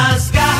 [0.00, 0.59] Nas garras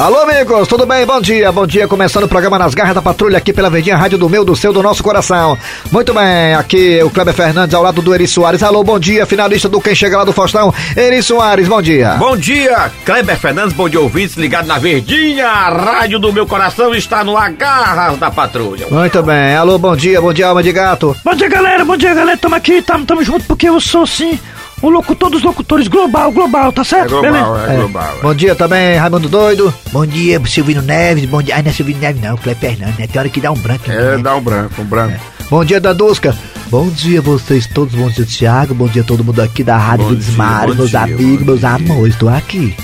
[0.00, 1.04] Alô, amigos, tudo bem?
[1.04, 1.86] Bom dia, bom dia.
[1.86, 4.72] Começando o programa Nas Garras da Patrulha aqui pela Verdinha Rádio do meu, do seu,
[4.72, 5.58] do nosso coração.
[5.92, 8.62] Muito bem, aqui o Kleber Fernandes ao lado do Eri Soares.
[8.62, 12.14] Alô, bom dia, finalista do Quem Chega Lá do Faustão, Eri Soares, bom dia.
[12.14, 16.94] Bom dia, Kleber Fernandes, bom dia ouvintes, ligado na Verdinha, a rádio do meu coração
[16.94, 18.86] está no Agarras da Patrulha.
[18.90, 21.14] Muito bem, alô, bom dia, bom dia, alma de gato.
[21.22, 21.84] Bom dia, galera.
[21.84, 22.38] Bom dia, galera.
[22.38, 24.40] Tamo aqui, tamo, tamo junto porque eu sou, sim,
[24.82, 27.20] o locutor dos locutores global, global, tá certo?
[27.20, 27.66] Beleza?
[27.68, 28.14] é global.
[28.22, 29.72] Bom dia também, Raimundo Doido.
[29.92, 31.24] Bom dia, Silvino Neves.
[31.26, 31.56] Bom dia.
[31.56, 32.36] Ai, não é Silvino Neves, não.
[32.36, 33.06] Cleber Fernandes, né?
[33.06, 33.90] Tem hora que dá um branco.
[33.90, 34.22] É, né?
[34.22, 35.20] dá um branco, um branco.
[35.50, 36.34] Bom dia, Dandusca.
[36.70, 37.96] Bom dia, vocês todos.
[37.96, 38.74] Bom dia, Thiago.
[38.74, 41.68] Bom dia, todo mundo aqui da Rádio Bom dia, bom meus dia, amigos, meus dia.
[41.70, 42.14] amores.
[42.14, 42.76] Tô aqui.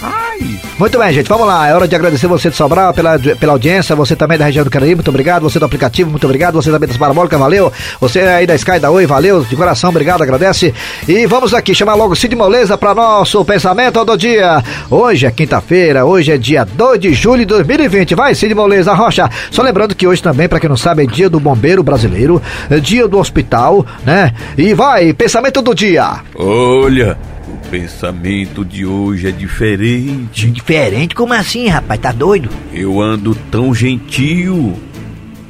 [0.79, 1.67] Muito bem, gente, vamos lá.
[1.67, 4.71] É hora de agradecer você de Sobral pela, pela audiência, você também da região do
[4.71, 5.43] Caraí, muito obrigado.
[5.45, 6.55] Você do aplicativo, muito obrigado.
[6.55, 7.73] Você também das Parabólicas, valeu.
[7.99, 9.43] Você aí da Sky da Oi, valeu.
[9.43, 10.75] De coração, obrigado, agradece.
[11.09, 14.63] E vamos aqui chamar logo Cid Moleza para nosso pensamento do dia.
[14.91, 18.15] Hoje é quinta-feira, hoje é dia 2 de julho de 2020.
[18.15, 19.31] Vai, Cid Moleza Rocha.
[19.51, 22.79] Só lembrando que hoje também, para quem não sabe, é dia do bombeiro brasileiro, é
[22.79, 24.33] dia do hospital, né?
[24.57, 26.21] E vai, pensamento do dia.
[26.35, 30.51] Olha, o pensamento de hoje é diferente.
[30.51, 31.15] Diferente?
[31.15, 32.01] Como assim, rapaz?
[32.01, 32.49] Tá doido?
[32.73, 34.75] Eu ando tão gentil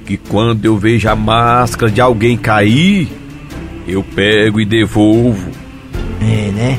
[0.07, 3.09] que quando eu vejo a máscara de alguém cair,
[3.87, 5.51] eu pego e devolvo.
[6.21, 6.79] É, né?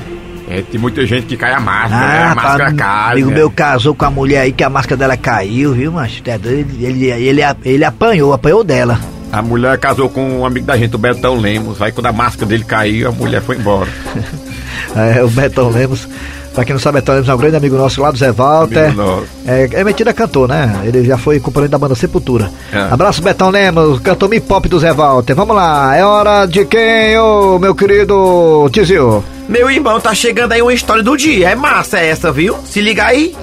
[0.49, 2.23] É, tem muita gente que cai a máscara, né?
[2.23, 3.11] A máscara rapaz, cai.
[3.11, 3.35] amigo né?
[3.35, 6.23] meu casou com a mulher aí que a máscara dela caiu, viu, macho?
[6.23, 6.73] Tá doido?
[6.79, 8.97] Ele, ele, ele apanhou, apanhou dela.
[9.31, 11.81] A mulher casou com um amigo da gente, o Betão Lemos.
[11.81, 13.89] Aí quando a máscara dele caiu, a mulher foi embora.
[14.95, 16.07] É, o Betão Lemos.
[16.53, 18.95] Pra quem não sabe, Betão Lemos é um grande amigo nosso lá do Zé Walter.
[18.95, 19.27] Nosso.
[19.45, 20.81] É, é mentira cantor, né?
[20.85, 22.49] Ele já foi componente da banda Sepultura.
[22.71, 22.79] É.
[22.91, 25.35] Abraço, Betão Lemos, cantor me pop do Zé Walter.
[25.35, 29.23] Vamos lá, é hora de quem, ô meu querido Tizio?
[29.47, 31.49] Meu irmão, tá chegando aí uma história do dia.
[31.49, 32.57] É massa essa, viu?
[32.65, 33.35] Se liga aí.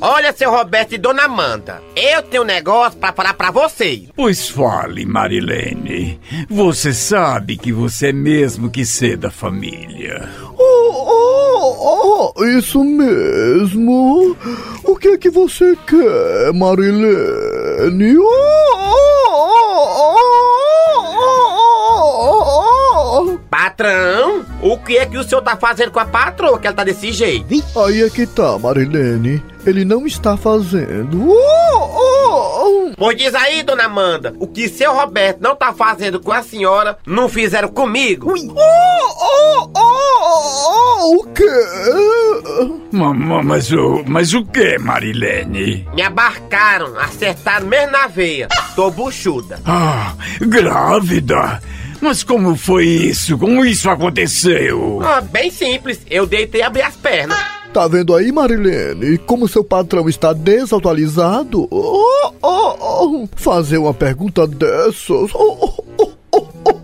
[0.00, 4.08] Olha, seu Roberto e Dona Amanda, eu tenho um negócio pra falar pra vocês.
[4.14, 6.20] Pois fale, Marilene.
[6.48, 10.28] Você sabe que você é mesmo que ser da família.
[10.58, 14.36] Oh, oh, oh, isso mesmo.
[14.82, 18.16] O que é que você quer, Marilene?
[18.18, 18.24] Oh,
[18.76, 19.34] oh,
[19.96, 20.16] oh,
[20.96, 21.30] oh,
[22.20, 23.38] oh, oh.
[23.68, 26.84] Patrão, o que é que o senhor tá fazendo com a patroa que ela tá
[26.84, 27.46] desse jeito?
[27.82, 29.42] Aí é que tá, Marilene.
[29.64, 31.30] Ele não está fazendo.
[31.30, 32.92] Oh, oh, oh.
[32.98, 36.98] Pois diz aí, Dona Amanda, o que seu Roberto não tá fazendo com a senhora,
[37.06, 38.30] não fizeram comigo.
[38.30, 41.50] Oh, oh, oh, oh, o quê?
[42.92, 45.88] Ma- ma- Mas, o, mas o que, Marilene?
[45.94, 48.46] Me abarcaram, acertaram mesmo na veia.
[48.76, 49.58] Tô buchuda.
[49.64, 51.62] Ah, grávida?
[52.04, 53.38] Mas como foi isso?
[53.38, 55.00] Como isso aconteceu?
[55.02, 57.38] Ah, bem simples, eu deitei e abri as pernas.
[57.72, 59.16] Tá vendo aí, Marilene?
[59.16, 61.66] Como seu patrão está desatualizado?
[61.70, 63.28] Oh, oh, oh.
[63.34, 65.30] Fazer uma pergunta dessas.
[65.32, 66.74] Oh, oh, oh, oh, oh.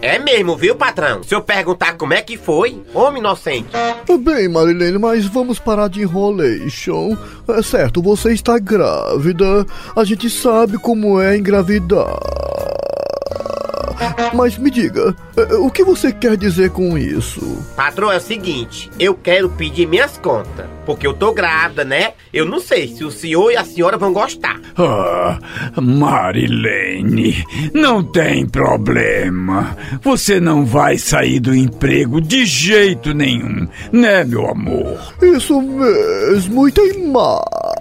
[0.00, 1.24] É mesmo, viu, patrão?
[1.24, 3.70] Se eu perguntar como é que foi, homem inocente.
[4.20, 7.16] Bem, Marilene, mas vamos parar de enrolation.
[7.48, 9.66] É certo, você está grávida.
[9.96, 12.20] A gente sabe como é engravidar.
[14.36, 17.40] Mas me diga, eh, o que você quer dizer com isso?
[17.74, 20.66] Patrão, é o seguinte, eu quero pedir minhas contas.
[20.84, 22.12] Porque eu tô grávida, né?
[22.32, 24.60] Eu não sei se o senhor e a senhora vão gostar.
[24.76, 25.38] Ah,
[25.80, 27.42] Marilene,
[27.74, 29.76] não tem problema.
[30.02, 34.98] Você não vai sair do emprego de jeito nenhum, né, meu amor?
[35.22, 37.75] Isso mesmo, e tem mais.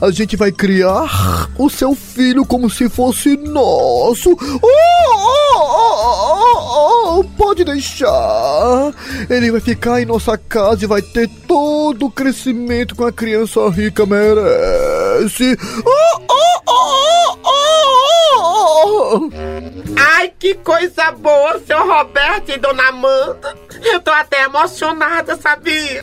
[0.00, 4.30] A gente vai criar o seu filho como se fosse nosso.
[4.30, 8.92] Oh, oh, oh, oh, oh, pode deixar.
[9.28, 13.68] Ele vai ficar em nossa casa e vai ter todo o crescimento que uma criança
[13.68, 15.56] rica merece.
[15.84, 17.72] Oh, oh, oh, oh,
[18.34, 19.61] oh, oh.
[19.96, 23.56] Ai, que coisa boa, seu Roberto e Dona Amanda.
[23.84, 26.02] Eu tô até emocionada, sabia?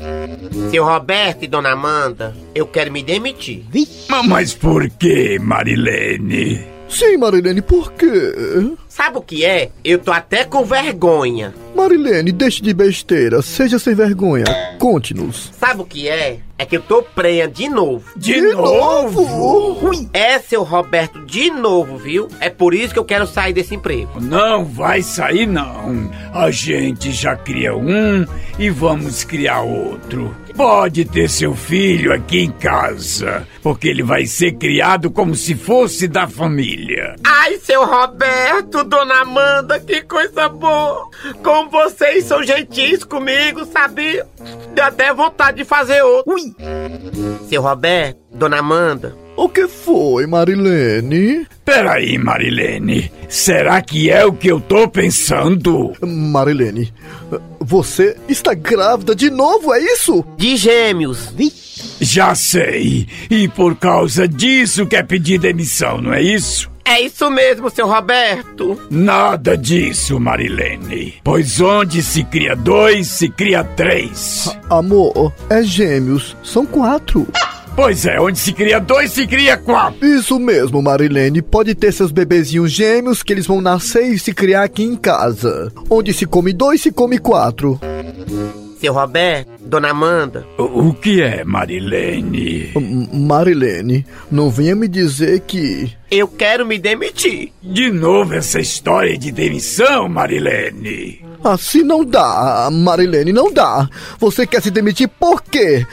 [0.72, 3.64] Seu Roberto e Dona Amanda, eu quero me demitir.
[4.10, 6.66] Ma- Mas por que, Marilene?
[6.90, 8.08] Sim, Marilene, por quê?
[8.88, 9.70] Sabe o que é?
[9.84, 11.54] Eu tô até com vergonha.
[11.76, 14.46] Marilene, deixe de besteira, seja sem vergonha.
[14.80, 15.52] Conte-nos.
[15.60, 16.40] Sabe o que é?
[16.60, 18.12] É que eu tô prenha de novo.
[18.18, 19.90] De, novo?
[20.12, 22.28] É, seu Roberto, de novo, viu?
[22.42, 24.20] É por isso que eu quero sair desse emprego.
[24.20, 26.12] Não vai sair, não.
[26.34, 28.26] A gente já cria um
[28.60, 30.36] e vamos criar outro.
[30.54, 36.06] Pode ter seu filho aqui em casa, porque ele vai ser criado como se fosse
[36.06, 37.16] da família.
[37.26, 41.08] Ai, seu Roberto, dona Amanda, que coisa boa!
[41.42, 44.28] Como vocês são gentis comigo, sabia?
[44.74, 46.34] Deu até vontade de fazer outro.
[46.34, 46.49] Ui.
[47.48, 51.48] Seu Roberto, dona Amanda, O que foi, Marilene?
[51.64, 53.12] Peraí, Marilene.
[53.28, 55.94] Será que é o que eu tô pensando?
[56.06, 56.94] Marilene,
[57.60, 60.26] você está grávida de novo, é isso?
[60.38, 61.34] de gêmeos.
[62.02, 63.08] Já sei.
[63.30, 66.70] E por causa disso quer pedir demissão, não é isso?
[66.90, 68.76] É isso mesmo, seu Roberto.
[68.90, 71.14] Nada disso, Marilene.
[71.24, 74.50] Pois onde se cria dois, se cria três.
[74.68, 77.28] Amor, é gêmeos, são quatro.
[77.76, 80.04] Pois é, onde se cria dois, se cria quatro.
[80.04, 81.44] Isso mesmo, Marilene.
[81.44, 85.72] Pode ter seus bebezinhos gêmeos que eles vão nascer e se criar aqui em casa.
[85.92, 87.80] Onde se come dois, se come quatro.
[88.80, 92.72] Seu Roberto, dona Amanda, O o que é, Marilene?
[93.14, 95.92] Marilene, não venha me dizer que.
[96.10, 97.52] eu quero me demitir.
[97.62, 101.26] De novo essa história de demissão, Marilene.
[101.44, 103.88] Assim não dá, Marilene, não dá.
[104.18, 105.86] Você quer se demitir por quê?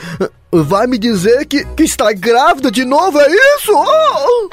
[0.53, 3.73] Vai me dizer que, que está grávida de novo, é isso?
[3.75, 4.49] Oh!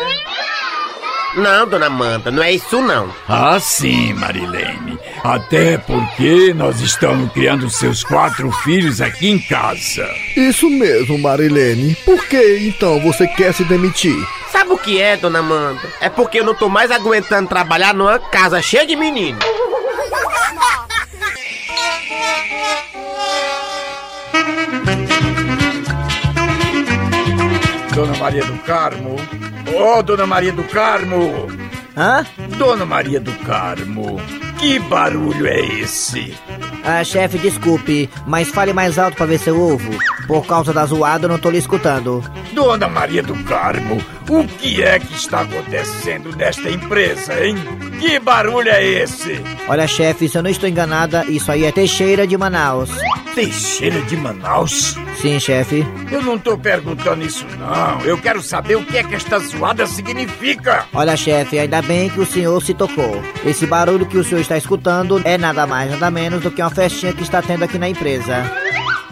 [1.36, 3.10] Não, dona Amanda, não é isso não.
[3.28, 4.98] Ah, sim, Marilene.
[5.24, 10.06] Até porque nós estamos criando seus quatro filhos aqui em casa.
[10.36, 11.96] Isso mesmo, Marilene.
[12.04, 14.16] Por que então você quer se demitir?
[14.52, 15.80] Sabe o que é, dona Amanda?
[16.02, 19.44] É porque eu não tô mais aguentando trabalhar numa casa cheia de meninos.
[27.96, 29.16] Dona Maria do Carmo.
[29.74, 31.48] Ô, Dona Maria do Carmo.
[31.96, 32.26] Hã?
[32.58, 34.20] Dona Maria do Carmo.
[34.64, 36.34] Que barulho é esse?
[36.86, 39.92] Ah, chefe, desculpe, mas fale mais alto pra ver se eu ouvo.
[40.26, 42.24] Por causa da zoada, eu não tô lhe escutando.
[42.54, 47.58] Dona Maria do Carmo, o que é que está acontecendo nesta empresa, hein?
[48.00, 49.42] Que barulho é esse?
[49.68, 52.90] Olha, chefe, se eu não estou enganada, isso aí é Teixeira de Manaus.
[53.36, 54.96] Teixeira de Manaus?
[55.20, 55.86] Sim, chefe.
[56.12, 58.02] Eu não tô perguntando isso, não.
[58.02, 60.86] Eu quero saber o que é que esta zoada significa.
[60.94, 63.24] Olha, chefe, ainda bem que o senhor se tocou.
[63.44, 66.70] Esse barulho que o senhor está escutando é nada mais, nada menos do que uma
[66.70, 68.44] festinha que está tendo aqui na empresa.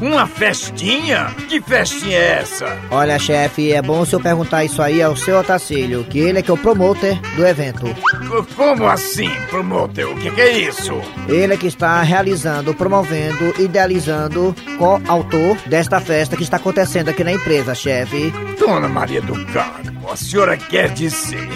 [0.01, 1.27] Uma festinha?
[1.47, 2.77] Que festinha é essa?
[2.89, 6.41] Olha, chefe, é bom o senhor perguntar isso aí ao seu Otacílio, que ele é
[6.41, 7.85] que é o promoter do evento.
[7.85, 10.11] C- Como assim, promotor?
[10.11, 10.93] O que, que é isso?
[11.29, 17.33] Ele é que está realizando, promovendo, idealizando, co-autor desta festa que está acontecendo aqui na
[17.33, 18.33] empresa, chefe.
[18.59, 21.47] Dona Maria do Carmo, a senhora quer dizer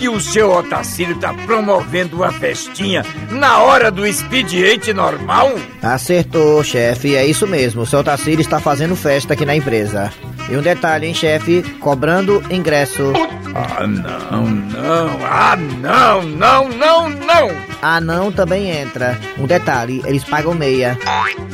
[0.00, 5.52] que o seu Otacílio está promovendo uma festinha na hora do expediente normal?
[5.82, 7.82] Acertou, chefe, é isso mesmo.
[7.82, 10.10] O seu Otacílio está fazendo festa aqui na empresa.
[10.48, 11.62] E um detalhe, hein, chefe?
[11.80, 13.12] Cobrando ingresso.
[13.54, 17.50] Ah, não, não, ah, não, não, não, não!
[17.82, 19.18] Ah, não, também entra.
[19.38, 20.96] Um detalhe, eles pagam meia.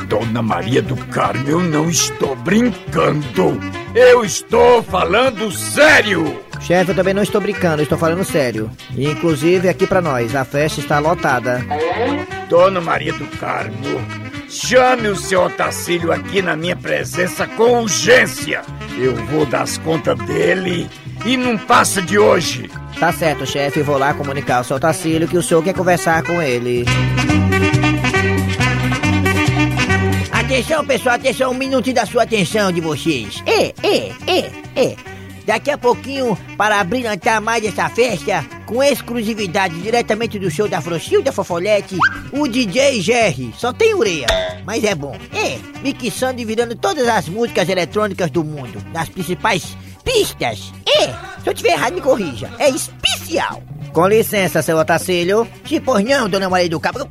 [0.07, 3.59] Dona Maria do Carmo, eu não estou brincando.
[3.93, 6.46] Eu estou falando sério.
[6.59, 8.69] Chefe, eu também não estou brincando, estou falando sério.
[8.95, 11.63] E inclusive aqui pra nós, a festa está lotada.
[12.49, 14.01] Dona Maria do Carmo,
[14.49, 18.61] chame o seu Otacílio aqui na minha presença com urgência.
[18.97, 20.89] Eu vou dar as contas dele
[21.25, 22.69] e não passa de hoje.
[22.99, 26.41] Tá certo, chefe, vou lá comunicar ao seu Otacílio que o senhor quer conversar com
[26.41, 26.85] ele.
[30.31, 33.43] Atenção, pessoal, atenção, um minutinho da sua atenção de vocês.
[33.45, 35.16] É, é, é, é.
[35.47, 41.31] Daqui a pouquinho, para abrilhantar mais essa festa, com exclusividade diretamente do show da Frochilda
[41.31, 41.97] Fofolete,
[42.33, 43.53] o DJ Jerry.
[43.57, 44.27] Só tem ureia,
[44.65, 45.15] mas é bom.
[45.33, 50.73] É, mixando e virando todas as músicas eletrônicas do mundo, nas principais pistas.
[50.85, 51.05] É,
[51.41, 52.51] se eu tiver errado, me corrija.
[52.59, 53.63] É especial.
[53.93, 55.47] Com licença, seu Otacílio.
[55.65, 57.07] Se pois não, dona Maria do Cabo.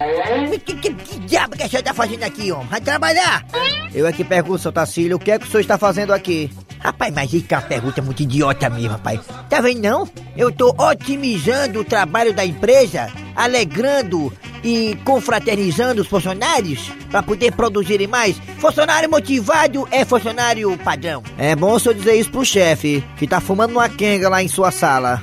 [0.63, 2.67] Que, que, que diabo que a senhora tá fazendo aqui, homem?
[2.69, 3.47] Vai trabalhar?
[3.95, 6.51] Eu aqui pergunto, seu Otacílio, o que é que o senhor está fazendo aqui?
[6.87, 9.19] Rapaz, mas isso é uma pergunta muito idiota mesmo, rapaz.
[9.51, 10.09] Tá vendo não?
[10.37, 14.33] Eu tô otimizando o trabalho da empresa, alegrando
[14.67, 18.37] e confraternizando os funcionários para poder produzirem mais.
[18.59, 21.23] Funcionário motivado é funcionário padrão.
[21.39, 24.49] É bom o senhor dizer isso pro chefe, que tá fumando uma quenga lá em
[24.49, 25.23] sua sala.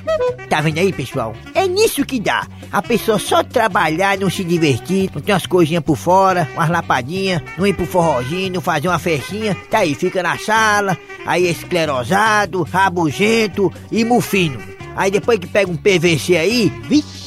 [0.50, 1.36] Tá vendo aí, pessoal?
[1.54, 2.46] É É nisso que dá.
[2.70, 7.42] A pessoa só trabalhar, não se divertir, não tem umas coisinhas por fora, umas lapadinhas,
[7.58, 12.64] não ir pro forrozinho, não fazer uma festinha, tá aí, fica na sala, aí esclerosado,
[12.64, 14.60] rabugento e mufino.
[14.94, 17.23] Aí depois que pega um PVC aí, vixe,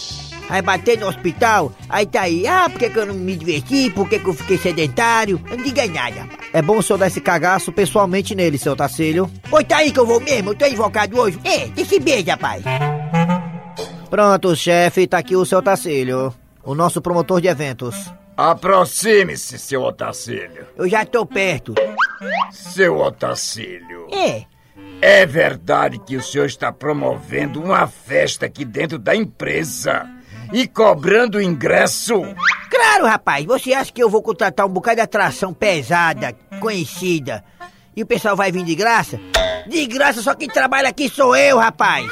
[0.49, 3.91] Aí bater no hospital, aí tá aí, ah, por que, que eu não me diverti?
[3.91, 5.41] Por que, que eu fiquei sedentário?
[5.51, 6.39] Eu não diga nada, rapaz.
[6.53, 9.29] É bom o senhor dar esse cagaço pessoalmente nele, seu Tacílio.
[9.51, 10.51] Oi, tá aí que eu vou mesmo?
[10.51, 11.39] Eu tô invocado hoje.
[11.45, 12.63] É, esse beijo, rapaz.
[14.09, 16.33] Pronto, chefe, tá aqui o seu Tacílio.
[16.63, 17.97] O nosso promotor de eventos.
[18.37, 20.67] Aproxime-se, seu Otacílio.
[20.77, 21.75] Eu já tô perto.
[22.53, 24.09] Seu Otacílio.
[24.13, 24.45] É,
[25.01, 30.07] É verdade que o senhor está promovendo uma festa aqui dentro da empresa
[30.53, 32.23] e cobrando ingresso?
[32.71, 33.45] claro, rapaz.
[33.45, 37.45] Você acha que eu vou contratar um bocado de atração pesada, conhecida,
[37.95, 39.19] e o pessoal vai vir de graça?
[39.67, 42.07] De graça, só quem trabalha aqui sou eu, rapaz.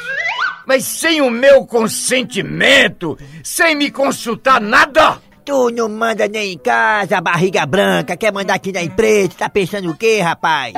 [0.65, 5.19] Mas sem o meu consentimento, sem me consultar nada?
[5.45, 9.91] Tu não manda nem em casa, barriga branca, quer mandar aqui na empresa, tá pensando
[9.91, 10.73] o quê, rapaz?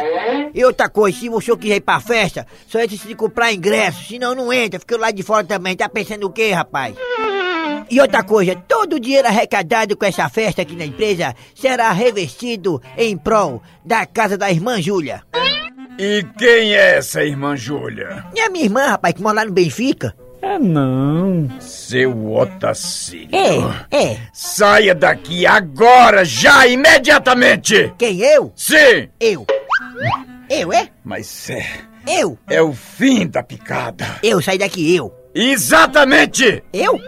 [0.53, 4.35] E outra coisa, se senhor quiser ir pra festa, só entra se comprar ingresso, senão
[4.35, 6.93] não entra, fica lá de fora também, tá pensando o quê, rapaz?
[7.89, 12.82] E outra coisa, todo o dinheiro arrecadado com essa festa aqui na empresa será revestido
[12.98, 15.24] em prol da casa da irmã Júlia.
[15.98, 18.25] E quem é essa irmã Júlia?
[18.46, 20.15] A minha irmã, rapaz, que mora lá no Benfica?
[20.41, 21.50] É não.
[21.60, 23.29] Seu Otacílio.
[23.91, 24.17] É, é.
[24.32, 27.94] Saia daqui agora, já, imediatamente!
[27.98, 28.51] Quem, eu?
[28.56, 29.10] Sim!
[29.20, 29.46] Eu.
[30.50, 30.89] Eu, é?
[31.03, 31.65] Mas é.
[32.08, 32.38] Eu.
[32.48, 34.20] É o fim da picada.
[34.22, 35.12] Eu, saí daqui, eu.
[35.34, 36.63] Exatamente!
[36.72, 37.00] Eu?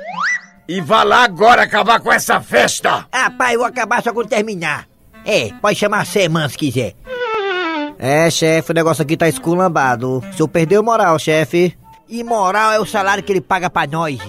[0.70, 3.08] E vá lá agora acabar com essa festa!
[3.12, 4.86] Ah, pai, eu vou acabar só quando terminar.
[5.26, 6.94] É, pode chamar semana se quiser.
[7.98, 10.20] É, chefe, o negócio aqui tá esculambado.
[10.20, 11.76] O senhor perdeu moral, chefe.
[12.08, 14.20] E moral é o salário que ele paga pra nós.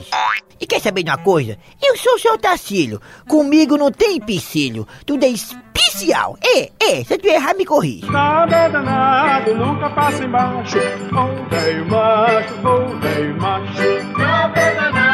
[0.59, 1.59] E quer saber de uma coisa?
[1.83, 3.03] Eu sou o seu Tacílio.
[3.29, 4.89] Comigo não tem empecilho.
[5.05, 6.39] Tudo é especial.
[6.43, 7.05] É, é.
[7.05, 8.11] Se tu errar, me corrige.
[8.11, 10.79] Nada é danado, nunca passa embaixo.
[10.79, 14.19] Ô velho macho, ô velho macho.
[14.19, 15.10] Nada é danado,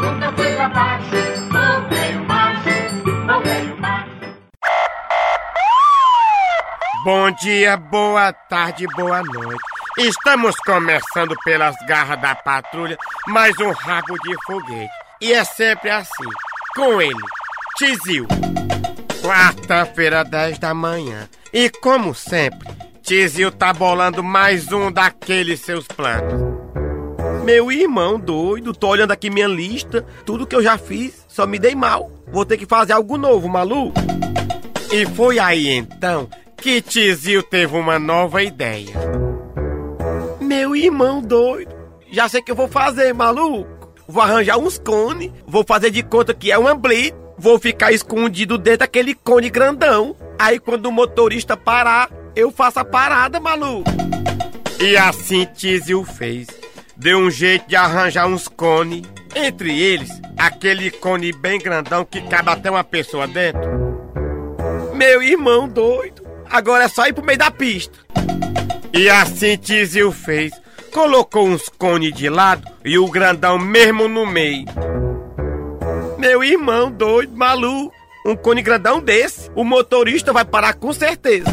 [0.00, 0.50] nunca foi.
[7.02, 9.62] Bom dia, boa tarde, boa noite.
[9.98, 14.92] Estamos começando pelas garras da patrulha mais um rabo de foguete.
[15.20, 16.28] E é sempre assim,
[16.76, 17.14] com ele,
[17.78, 18.26] Tizil.
[19.22, 21.28] Quarta-feira, 10 da manhã.
[21.52, 22.68] E como sempre,
[23.02, 26.69] Tizil tá bolando mais um daqueles seus planos.
[27.50, 31.58] Meu irmão doido, tô olhando aqui minha lista, tudo que eu já fiz, só me
[31.58, 32.08] dei mal.
[32.30, 34.00] Vou ter que fazer algo novo, maluco.
[34.92, 38.94] E foi aí então que Tizil teve uma nova ideia.
[40.40, 41.74] Meu irmão doido,
[42.12, 43.92] já sei que eu vou fazer, maluco.
[44.06, 48.56] Vou arranjar uns cones, vou fazer de conta que é uma blitz, vou ficar escondido
[48.58, 50.14] dentro daquele cone grandão.
[50.38, 53.90] Aí quando o motorista parar, eu faço a parada, maluco.
[54.78, 56.59] E assim Tizil fez.
[57.00, 59.06] Deu um jeito de arranjar uns cones.
[59.34, 63.62] Entre eles, aquele cone bem grandão que cabe até uma pessoa dentro.
[64.94, 66.22] Meu irmão doido.
[66.50, 67.98] Agora é só ir pro meio da pista.
[68.92, 70.52] E assim Tizil fez.
[70.92, 74.66] Colocou uns cones de lado e o grandão mesmo no meio.
[76.18, 77.94] Meu irmão doido, maluco.
[78.26, 81.46] Um cone grandão desse, o motorista vai parar com certeza.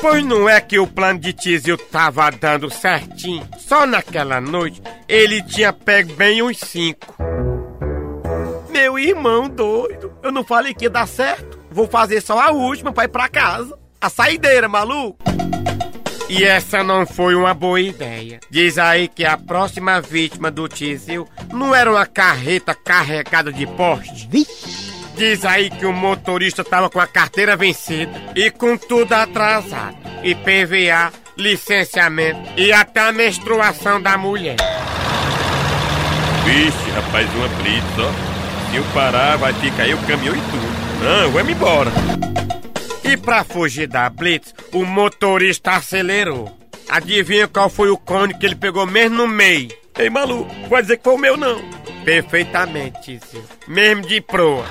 [0.00, 3.46] Pois não é que o plano de Tizil tava dando certinho.
[3.58, 7.14] Só naquela noite ele tinha pego bem uns cinco.
[8.70, 11.58] Meu irmão doido, eu não falei que ia dar certo.
[11.70, 13.76] Vou fazer só a última pra ir pra casa.
[14.00, 15.18] A saideira, maluco.
[16.28, 18.40] E essa não foi uma boa ideia.
[18.50, 24.28] Diz aí que a próxima vítima do Tizil não era uma carreta carregada de poste.
[25.16, 29.96] Diz aí que o motorista tava com a carteira vencida e com tudo atrasado.
[30.22, 34.56] IPVA, licenciamento e até a menstruação da mulher.
[36.44, 38.70] Vixe, rapaz, uma blitz, ó.
[38.70, 41.02] Se eu parar, vai ficar aí o caminhão e tudo.
[41.02, 41.90] Não, vamos embora.
[43.02, 46.54] E pra fugir da blitz, o motorista acelerou.
[46.88, 49.70] Adivinha qual foi o cone que ele pegou mesmo no meio?
[49.98, 51.85] Ei, maluco, vai dizer que foi o meu, não.
[52.06, 53.44] Perfeitamente, Tizil.
[53.66, 54.64] Mesmo de proa.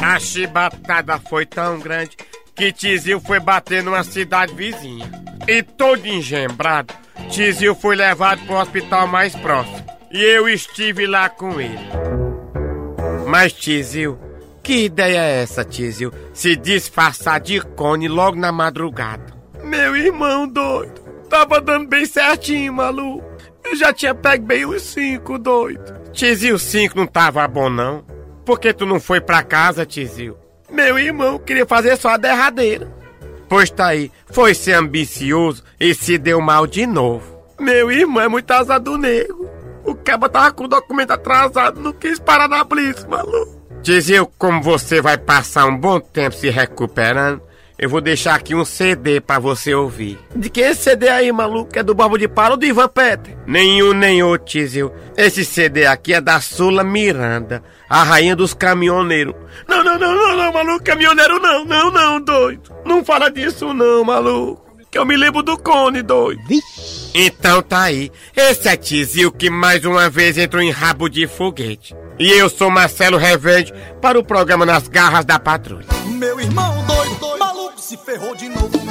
[0.00, 2.16] A chibatada foi tão grande
[2.54, 5.04] que Tizil foi bater numa cidade vizinha.
[5.46, 6.94] E todo engembrado,
[7.28, 9.84] Tizil foi levado para o hospital mais próximo.
[10.10, 11.90] E eu estive lá com ele.
[13.28, 14.18] Mas Tizil
[14.62, 16.12] Que ideia é essa, Tizio?
[16.32, 19.26] Se disfarçar de cone logo na madrugada.
[19.64, 21.00] Meu irmão doido.
[21.28, 23.24] Tava dando bem certinho, maluco.
[23.64, 25.94] Eu já tinha pego bem os cinco, doido.
[26.12, 28.04] Tizio, cinco não tava bom, não.
[28.44, 30.36] Por que tu não foi pra casa, Tizio?
[30.70, 32.92] Meu irmão queria fazer só a derradeira.
[33.48, 37.38] Pois tá aí, foi ser ambicioso e se deu mal de novo.
[37.58, 39.48] Meu irmão é muito azar do nego.
[39.84, 43.61] O caba tava com o documento atrasado, não quis parar na blitz, maluco.
[43.82, 47.42] Tizio, como você vai passar um bom tempo se recuperando,
[47.76, 50.20] eu vou deixar aqui um CD pra você ouvir.
[50.36, 51.76] De que esse CD aí, maluco?
[51.76, 53.36] É do Barbo de Palo ou do Ivan Peter?
[53.44, 54.92] Nenhum nem outro, Tizio.
[55.16, 59.34] Esse CD aqui é da Sula Miranda, a rainha dos caminhoneiros.
[59.66, 62.72] Não, não, não, não, não, maluco, caminhoneiro não, não, não, doido.
[62.84, 64.62] Não fala disso não, maluco.
[64.92, 66.42] Que eu me lembro do Cone, doido.
[67.14, 68.12] Então tá aí.
[68.36, 71.96] Esse é Tizio que mais uma vez entrou em rabo de foguete.
[72.22, 75.88] E eu sou Marcelo Revende para o programa Nas Garras da Patrulha.
[76.06, 78.81] Meu irmão doido, doido, maluco se ferrou de novo,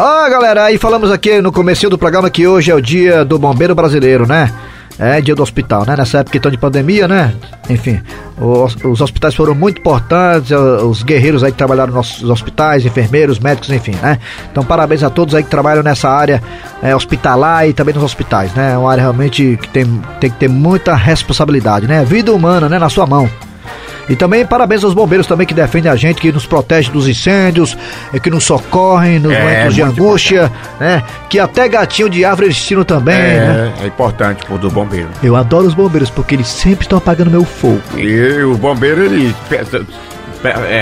[0.00, 3.36] Ah, galera, aí falamos aqui no começo do programa que hoje é o dia do
[3.36, 4.48] bombeiro brasileiro, né?
[4.96, 5.96] É dia do hospital, né?
[5.96, 7.34] Nessa época então de pandemia, né?
[7.68, 8.00] Enfim,
[8.40, 13.40] os, os hospitais foram muito importantes, eh, os guerreiros aí que trabalharam nos hospitais, enfermeiros,
[13.40, 14.20] médicos, enfim, né?
[14.52, 16.40] Então parabéns a todos aí que trabalham nessa área
[16.80, 18.74] eh, hospitalar e também nos hospitais, né?
[18.74, 22.04] É uma área realmente que tem, tem que ter muita responsabilidade, né?
[22.04, 22.78] Vida humana, né?
[22.78, 23.28] Na sua mão.
[24.08, 27.76] E também parabéns aos bombeiros também que defendem a gente, que nos protege dos incêndios,
[28.12, 30.50] eh, que nos socorrem nos É, momentos de angústia,
[30.80, 31.02] né?
[31.28, 33.72] Que até gatinho de árvore eles tiram também, né?
[33.80, 35.08] É, é importante pro do bombeiro.
[35.22, 37.80] Eu adoro os bombeiros porque eles sempre estão apagando meu fogo.
[37.96, 39.64] E o bombeiro, ele é,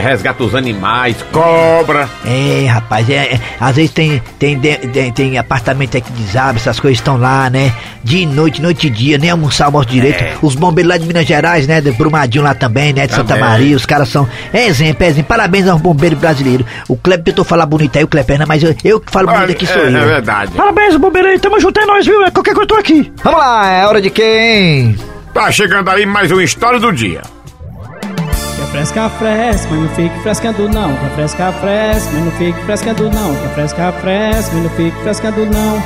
[0.02, 2.08] resgata os animais, cobra.
[2.24, 6.58] É, rapaz, é, é, às vezes tem, tem, de- tem, tem apartamento aí que desaba,
[6.58, 7.72] essas coisas estão lá, né?
[8.02, 10.22] De noite, noite e dia, nem almoçar almoço direito.
[10.42, 11.80] Os bombeiros lá de Minas Gerais, né?
[11.80, 13.06] De Brumadinho lá também, né?
[13.06, 13.42] De Santa Também.
[13.42, 14.28] Maria, os caras são.
[14.52, 15.28] É exemplo, é exemplo.
[15.28, 16.64] Parabéns aos bombeiros brasileiros.
[16.88, 18.44] O Kleber tentou falar bonito aí, o Kleber, né?
[18.46, 19.96] Mas eu, eu que falo bonito aqui sou é, eu.
[19.98, 20.52] é verdade.
[20.52, 22.22] Parabéns, bombeiro aí, tamo junto, é nóis, viu?
[22.24, 23.12] É qualquer coisa eu tô aqui.
[23.24, 24.96] Vamos lá, é hora de quem?
[25.34, 27.22] Tá chegando aí mais uma história do dia.
[28.76, 30.94] Fresca, fresca, mas não fique frescando não.
[30.96, 33.34] Quer fresca, fresca, mas não fique frescando não.
[33.34, 35.82] Quer fresca, fresca, mas não fique frescando não.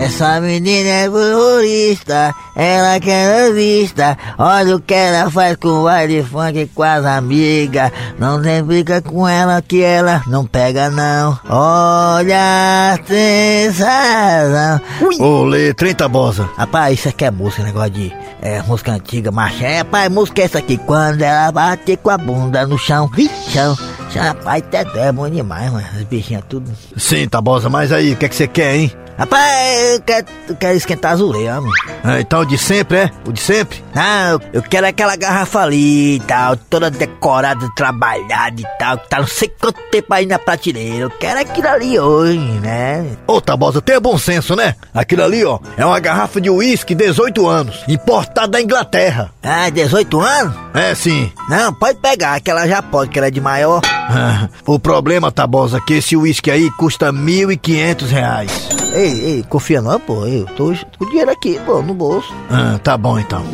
[0.00, 4.18] Essa menina é terrorista, ela quer vista.
[4.38, 7.92] Olha o que ela faz com o baile funk com as amigas.
[8.18, 11.38] Não tem briga com ela que ela não pega não.
[11.48, 14.80] Olha a sensação.
[15.20, 16.50] Ô, letra, hein, Tabosa?
[16.56, 19.62] Rapaz, isso aqui é música, negócio de é, música antiga, macho.
[19.62, 20.78] É, rapaz, música é essa aqui.
[20.78, 23.10] Quando ela bate com a bunda no chão,
[23.50, 23.76] chão.
[24.10, 25.86] chão rapaz, até é bom demais, mano.
[25.94, 26.70] As bichinhas tudo.
[26.96, 28.92] Sim, Tabosa, mas aí, o que é que você quer, hein?
[29.20, 31.72] Rapaz, eu quero, eu quero esquentar a azuleira, mano.
[32.02, 33.10] Ah, então o de sempre, é?
[33.26, 33.84] O de sempre?
[33.94, 39.10] Não, eu- eu quero aquela garrafa ali e tal, toda decorada, trabalhada e tal, que
[39.10, 41.00] tá não sei quanto tempo aí na prateleira.
[41.00, 43.04] Eu quero aquilo ali hoje, né?
[43.26, 44.74] Ô, Tabosa, tenha bom senso, né?
[44.94, 49.30] Aquilo ali, ó, é uma garrafa de uísque 18 anos, importada da Inglaterra.
[49.42, 50.54] Ah, 18 anos?
[50.72, 51.30] É, sim.
[51.46, 53.82] Não, pode pegar, que ela já pode, que ela é de maior.
[53.84, 58.68] Ah, o problema, Tabosa, é que esse uísque aí custa 1.500 reais.
[58.92, 62.32] Ei, ei, confia não, pô, eu tô com dinheiro aqui, pô, no bolso.
[62.50, 63.44] Ah, tá bom então.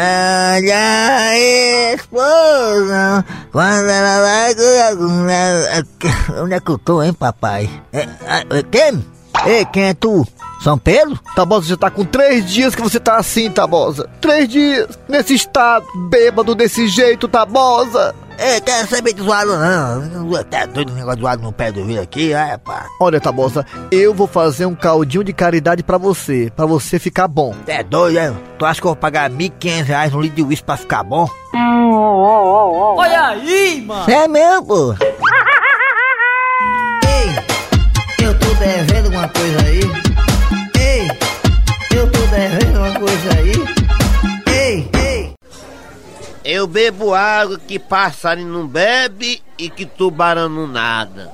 [0.00, 1.38] Olha a
[1.94, 4.54] explosão quando ela vai
[6.42, 7.68] Onde é que eu tô, hein, papai?
[7.92, 9.04] É, é, quem?
[9.44, 10.26] Ei, quem é tu?
[10.62, 11.18] São Pedro?
[11.34, 14.08] Tabosa, já tá com três dias que você tá assim, Tabosa.
[14.20, 18.14] Três dias, nesse estado, bêbado desse jeito, Tabosa.
[18.40, 20.44] Ei, quero saber de zoado não.
[20.44, 22.86] Tá doido negócio de zoado no pé do vidro aqui, ai, pá.
[23.00, 27.52] Olha, Tabosa, eu vou fazer um caldinho de caridade pra você, pra você ficar bom.
[27.66, 28.36] É doido, hein?
[28.56, 31.28] Tu acha que eu vou pagar 1.500 reais no litro de uísque pra ficar bom?
[31.52, 34.08] Olha aí, mano.
[34.10, 34.94] É mesmo, pô.
[37.08, 39.80] Ei, eu tô devendo alguma coisa aí.
[40.80, 41.08] Ei,
[46.50, 51.30] Eu bebo água que passarinho não bebe e que tubarão não nada.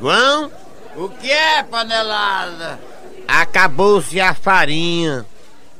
[0.00, 0.50] João?
[0.96, 2.80] O que é, panelada?
[3.28, 5.26] Acabou-se a farinha,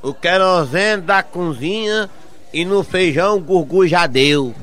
[0.03, 2.11] o querosene da cozinha
[2.53, 4.55] e no feijão o gurgu já deu.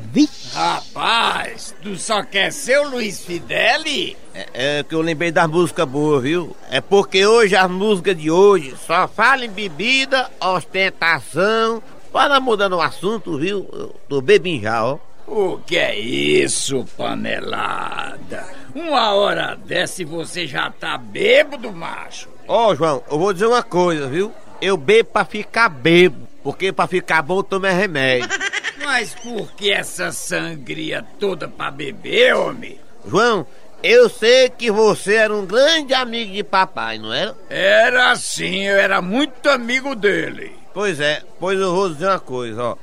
[0.53, 4.15] Rapaz, Tu só quer ser o Luiz Fideli?
[4.35, 6.55] É, é que eu lembrei das músicas boas, viu?
[6.69, 11.81] É porque hoje as músicas de hoje só falam em bebida, ostentação.
[12.11, 13.67] Para mudando o assunto, viu?
[13.71, 14.23] Eu tô
[14.61, 14.99] já, ó.
[15.27, 18.45] O que é isso, panelada?
[18.75, 22.27] Uma hora dessa e você já tá bêbado, macho?
[22.47, 24.33] Ó, João, eu vou dizer uma coisa, viu?
[24.61, 28.27] Eu bebo pra ficar bebo, porque pra ficar bom toma remédio.
[28.83, 32.79] Mas por que essa sangria toda pra beber, homem?
[33.07, 33.45] João,
[33.81, 37.35] eu sei que você era um grande amigo de papai, não era?
[37.49, 40.60] Era sim, eu era muito amigo dele.
[40.73, 42.77] Pois é, pois eu vou dizer uma coisa, ó.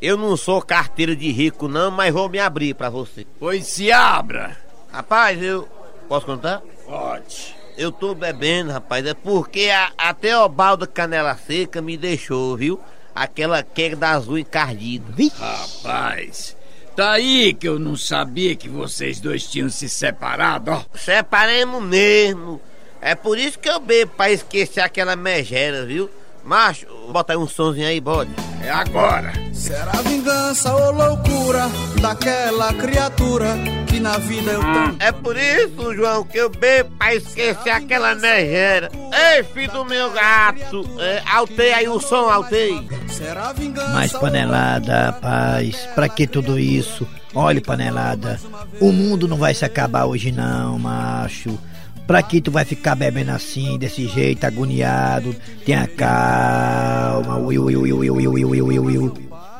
[0.00, 3.26] Eu não sou carteiro de rico não, mas vou me abrir pra você.
[3.38, 4.56] Pois se abra.
[4.90, 5.68] Rapaz, eu...
[6.08, 6.60] Posso contar?
[6.84, 7.54] Pode.
[7.76, 12.80] Eu tô bebendo, rapaz, é porque a, a Teobalda Canela Seca me deixou, viu?
[13.14, 15.06] Aquela queda azul encardida.
[15.38, 16.56] Rapaz,
[16.94, 20.82] tá aí que eu não sabia que vocês dois tinham se separado, ó.
[20.94, 22.60] Separemos mesmo.
[23.00, 26.10] É por isso que eu bebo, pra esquecer aquela megera, viu?
[26.44, 28.30] Macho, bota aí um sonzinho aí, bode.
[28.62, 29.32] É agora.
[29.52, 31.68] Será vingança ou loucura
[32.00, 34.96] daquela criatura que na vida eu tanto.
[35.02, 38.90] É por isso, João, que eu bebo pra esquecer aquela megera.
[39.34, 42.88] Ei, filho do meu gato, é, altei aí o som, altei.
[43.08, 43.92] Será vingança.
[43.92, 47.06] Mas panelada, rapaz, pra que tudo isso?
[47.34, 48.40] Olha, panelada,
[48.80, 51.58] o mundo não vai se acabar hoje não, macho.
[52.06, 55.34] Pra que tu vai ficar bebendo assim, desse jeito, agoniado?
[55.64, 57.38] Tenha calma.
[57.38, 59.12] ui, ui, ui, ui, ui, ui, ui, ui.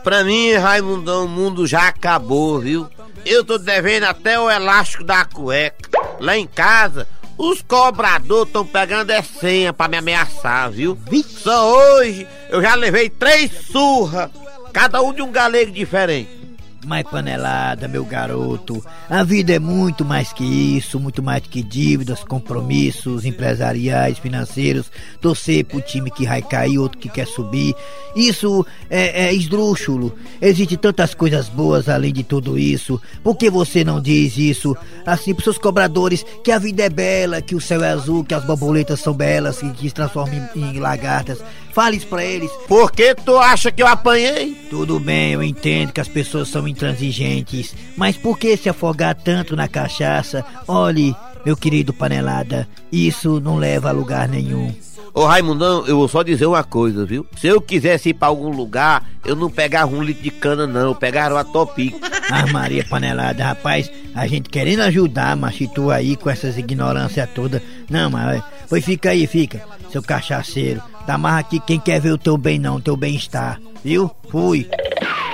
[0.03, 2.89] Pra mim, Raimundão, o mundo já acabou, viu?
[3.25, 5.89] Eu tô devendo até o elástico da cueca.
[6.19, 7.07] Lá em casa,
[7.39, 10.99] os cobradores estão pegando a senha pra me ameaçar, viu?
[11.25, 14.31] Só hoje eu já levei três surras,
[14.73, 16.42] cada um de um galego diferente.
[16.85, 22.25] Mas panelada, meu garoto, a vida é muito mais que isso, muito mais que dívidas,
[22.25, 24.91] compromissos empresariais, financeiros,
[25.21, 27.77] torcer pro time que vai cair, outro que quer subir.
[28.17, 30.13] Isso é, é esdrúxulo.
[30.41, 33.01] Existem tantas coisas boas além de tudo isso.
[33.23, 37.41] Por que você não diz isso assim pros seus cobradores que a vida é bela,
[37.41, 40.75] que o céu é azul, que as borboletas são belas, que, que se transformam em,
[40.75, 41.39] em lagartas?
[41.73, 42.51] Fale isso pra eles.
[42.69, 44.55] Por que tu acha que eu apanhei?
[44.69, 49.57] Tudo bem, eu entendo que as pessoas são intransigentes, mas por que se afogar tanto
[49.57, 50.45] na cachaça?
[50.69, 54.73] Olhe, meu querido panelada, isso não leva a lugar nenhum.
[55.15, 57.27] Ô Raimundão, eu vou só dizer uma coisa, viu?
[57.37, 60.89] Se eu quisesse ir pra algum lugar, eu não pegava um litro de cana, não.
[60.89, 61.95] Eu pegava uma topic.
[62.31, 67.61] Ah, Maria Panelada, rapaz, a gente querendo ajudar, mas tu aí com essas ignorâncias todas.
[67.91, 70.81] Não, mas pois fica aí, fica, seu cachaceiro.
[71.07, 73.61] Dá mais aqui quem quer ver o teu bem não, teu bem-estar.
[73.85, 74.11] Viu?
[74.31, 74.69] Fui.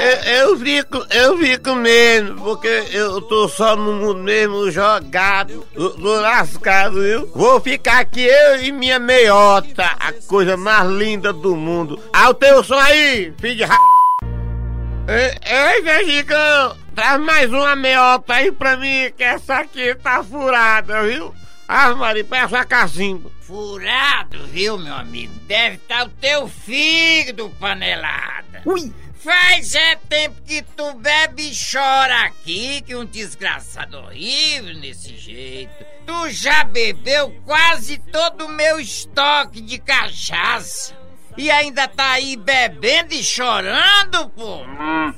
[0.00, 6.20] Eu, eu fico, eu fico mesmo, porque eu tô só no mundo mesmo jogado, tô
[6.20, 7.28] lascado, viu?
[7.34, 12.00] Vou ficar aqui eu e minha meiota, a coisa mais linda do mundo.
[12.12, 13.76] Ah, o teu som aí, filho de ra...
[15.08, 21.34] Ei, Vegicão, traz mais uma meiota aí pra mim, que essa aqui tá furada, viu?
[21.70, 23.30] Ah, Maria, peça a cacimba.
[23.42, 25.34] Furado, viu, meu amigo?
[25.46, 28.62] Deve estar o teu fígado, panelada.
[28.64, 28.90] Ui.
[29.18, 35.84] Faz é tempo que tu bebe e chora aqui, que um desgraçado horrível desse jeito.
[36.06, 40.96] Tu já bebeu quase todo o meu estoque de cachaça.
[41.36, 44.60] E ainda tá aí bebendo e chorando, pô?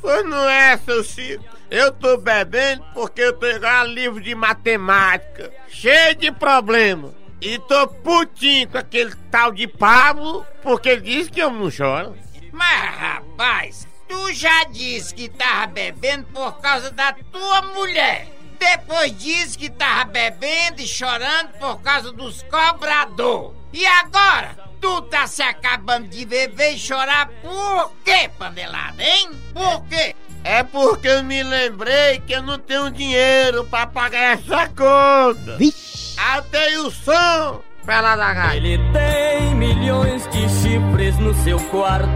[0.01, 1.60] Pois não é, seu Chico.
[1.71, 7.15] Eu tô bebendo porque eu tenho um livro de matemática, cheio de problema.
[7.41, 12.17] E tô putinho com aquele tal de Pablo, porque ele disse que eu não choro.
[12.53, 18.27] Mas, rapaz, tu já disse que tava bebendo por causa da tua mulher.
[18.59, 23.55] Depois disse que tava bebendo e chorando por causa dos cobrador.
[23.73, 24.69] E agora?
[24.81, 29.31] Tu tá se acabando de beber e chorar por quê, panelada, hein?
[29.53, 30.17] Por quê?
[30.45, 35.57] É porque eu me lembrei que eu não tenho dinheiro pra pagar essa conta.
[35.59, 36.19] Vixe.
[36.19, 38.57] Altei o som lá da gata.
[38.57, 42.09] Ele tem milhões de chifres no seu quarto.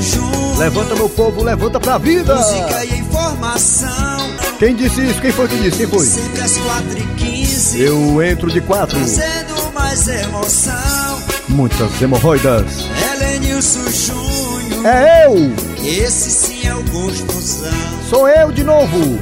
[0.00, 0.58] Júnior.
[0.58, 2.36] Levanta, meu povo, levanta pra vida!
[2.36, 3.90] Música e informação.
[4.60, 5.20] Quem disse isso?
[5.20, 5.78] Quem foi que disse?
[5.78, 6.06] Quem foi?
[6.06, 8.96] Sempre às 4 e 15 Eu entro de quatro.
[8.96, 10.81] Trazendo mais emoção.
[11.52, 12.88] Muitas hemorroidas.
[13.12, 14.86] Elenilson Júnior.
[14.86, 15.34] É eu!
[15.84, 17.70] Esse sim é o gostosão.
[18.08, 19.18] Sou eu de novo!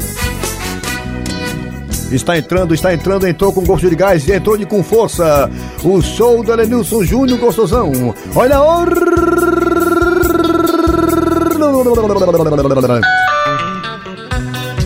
[2.13, 5.51] Está entrando, está entrando, entrou com gosto de gás e entrou de com força.
[5.83, 8.15] O show do Elenilson Júnior Gostosão.
[8.35, 8.65] Olha a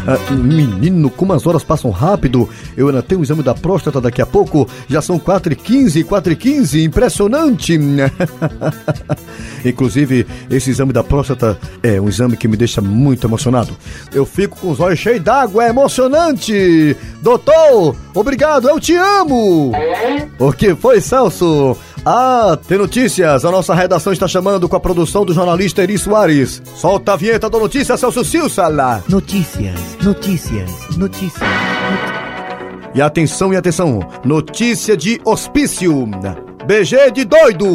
[0.07, 2.49] Ah, menino, como as horas passam rápido.
[2.77, 4.69] Eu ainda tenho o exame da próstata daqui a pouco.
[4.88, 6.85] Já são 4h15, 4h15.
[6.85, 7.79] Impressionante.
[9.64, 13.75] Inclusive, esse exame da próstata é um exame que me deixa muito emocionado.
[14.12, 16.97] Eu fico com os olhos cheios d'água, é emocionante.
[17.23, 19.73] Doutor, obrigado, eu te amo.
[20.38, 21.77] O que foi, Celso?
[22.07, 23.45] Ah, tem notícias.
[23.45, 26.62] A nossa redação está chamando com a produção do jornalista Eri Soares.
[26.75, 29.03] Solta a vinheta da notícia, Celso Silsala.
[29.09, 31.49] Notícias, notícias, notícias.
[32.95, 36.07] E atenção e atenção, notícia de hospício.
[36.67, 37.67] BG de doido.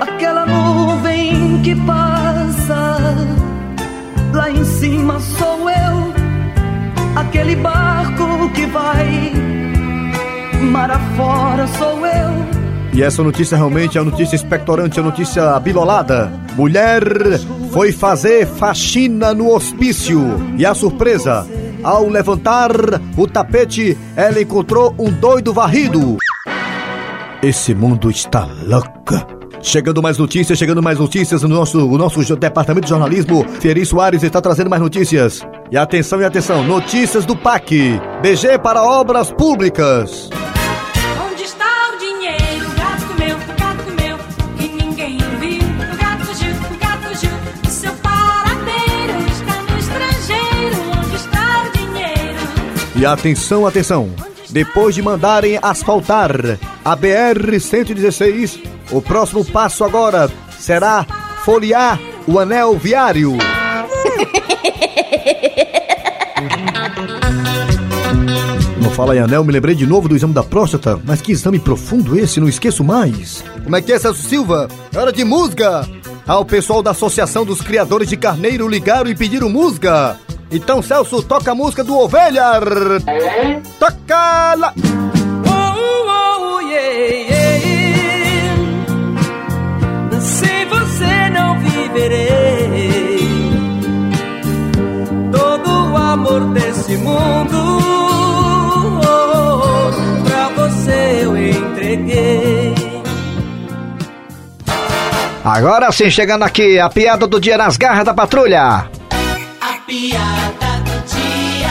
[0.00, 2.98] Aquela nuvem que passa
[4.34, 6.14] lá em cima sou eu.
[7.16, 7.85] Aquele vai
[10.76, 12.56] mar afora sou eu.
[12.92, 16.30] E essa notícia realmente é uma notícia expectorante, é uma notícia abilolada.
[16.54, 17.02] Mulher
[17.70, 20.20] foi fazer faxina no hospício.
[20.56, 21.46] E a surpresa,
[21.82, 22.70] ao levantar
[23.16, 26.16] o tapete, ela encontrou um doido varrido.
[27.42, 29.36] Esse mundo está louco.
[29.62, 33.46] Chegando mais notícias, chegando mais notícias no nosso, o nosso departamento de jornalismo.
[33.60, 35.46] Fieri Soares está trazendo mais notícias.
[35.70, 38.00] E atenção e atenção, notícias do PAC.
[38.22, 40.30] BG para obras públicas.
[52.96, 54.08] E atenção, atenção!
[54.48, 56.30] Depois de mandarem asfaltar
[56.82, 61.04] a BR-116, o próximo passo agora será
[61.44, 63.36] folhear o anel viário.
[68.80, 71.58] Não fala em anel, me lembrei de novo do exame da próstata, mas que exame
[71.58, 73.44] profundo esse, não esqueço mais.
[73.62, 74.68] Como é que é, Celso Silva?
[74.94, 75.86] É hora de musga!
[76.26, 80.16] Ah, o pessoal da Associação dos Criadores de Carneiro ligaram e pediram musga.
[80.50, 82.52] Então, Celso, toca a música do Ovelha!
[83.78, 84.72] Toca lá!
[85.48, 86.98] Oh, oh, yeah,
[87.30, 87.76] yeah.
[90.20, 92.90] Sem você não viverei.
[95.32, 97.80] Todo o amor desse mundo,
[99.02, 99.90] oh,
[100.24, 102.74] pra você eu entreguei.
[105.44, 108.88] Agora sim, chegando aqui, a piada do dia nas garras da patrulha.
[109.86, 111.70] Piada do dia.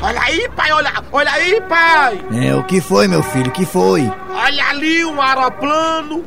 [0.00, 2.20] Olha aí, pai, olha, olha aí, pai.
[2.32, 3.48] É, o que foi, meu filho?
[3.48, 4.08] O que foi?
[4.32, 6.22] Olha ali um aeroplano.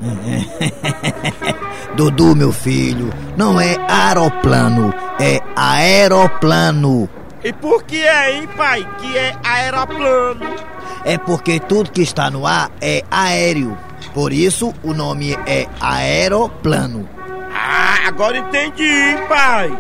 [1.95, 7.09] Dudu, meu filho, não é aeroplano, é aeroplano.
[7.41, 10.45] E por que é, hein, pai, que é aeroplano?
[11.05, 13.77] É porque tudo que está no ar é aéreo.
[14.13, 17.07] Por isso o nome é aeroplano.
[18.05, 19.71] Agora entendi, pai.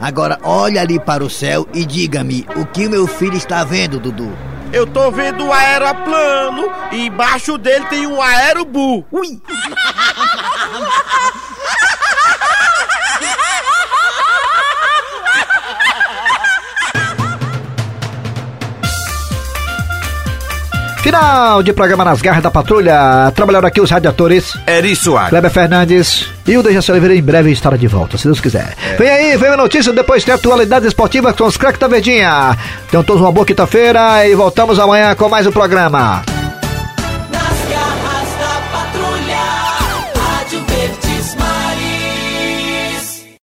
[0.00, 4.32] Agora olha ali para o céu e diga-me o que meu filho está vendo, Dudu.
[4.72, 9.04] Eu tô vendo um aeroplano e embaixo dele tem um aerobu.
[9.12, 9.40] Ui!
[21.02, 23.30] Final de programa nas garras da patrulha.
[23.34, 24.56] Trabalharam aqui os radiadores.
[24.66, 25.30] Eri Soares.
[25.30, 28.76] Kleber Fernandes e o Dejaci Oliveira em breve estará de volta, se Deus quiser.
[28.98, 32.58] Vem aí, vem a notícia, depois tem atualidades esportivas com os craques da Verdinha.
[32.90, 36.24] Tenham todos uma boa quinta-feira e voltamos amanhã com mais um programa.